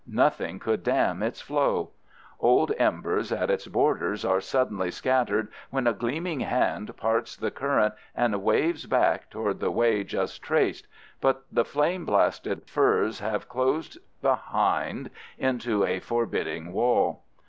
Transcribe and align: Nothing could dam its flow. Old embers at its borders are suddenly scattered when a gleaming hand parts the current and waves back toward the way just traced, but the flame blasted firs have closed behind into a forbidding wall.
Nothing 0.07 0.57
could 0.57 0.81
dam 0.83 1.21
its 1.21 1.41
flow. 1.41 1.91
Old 2.39 2.71
embers 2.79 3.31
at 3.31 3.51
its 3.51 3.67
borders 3.67 4.25
are 4.25 4.41
suddenly 4.41 4.89
scattered 4.89 5.47
when 5.69 5.85
a 5.85 5.93
gleaming 5.93 6.39
hand 6.39 6.97
parts 6.97 7.35
the 7.35 7.51
current 7.51 7.93
and 8.15 8.41
waves 8.41 8.87
back 8.87 9.29
toward 9.29 9.59
the 9.59 9.69
way 9.69 10.03
just 10.03 10.41
traced, 10.41 10.87
but 11.19 11.43
the 11.51 11.63
flame 11.63 12.03
blasted 12.03 12.67
firs 12.67 13.19
have 13.19 13.47
closed 13.47 13.99
behind 14.23 15.11
into 15.37 15.85
a 15.85 15.99
forbidding 15.99 16.73
wall. 16.73 17.21